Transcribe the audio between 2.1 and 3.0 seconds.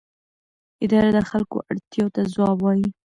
ته ځواب وايي.